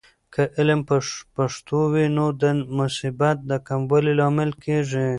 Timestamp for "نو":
2.17-2.25